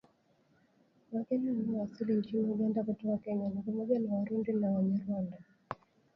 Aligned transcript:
Wageni 1.11 1.51
wanaowasili 1.51 2.13
nchini 2.13 2.43
Uganda 2.43 2.83
kutoka 2.83 3.17
Kenya 3.17 3.49
ni 3.49 3.61
pamoja 3.61 3.99
na 3.99 4.13
Warundi 4.13 4.53
na 4.53 4.69
Wanyarwanda 4.71 5.37